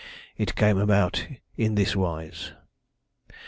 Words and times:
"It 0.35 0.55
came 0.55 0.79
about 0.79 1.27
in 1.57 1.75
this 1.75 1.95
wise. 1.95 2.53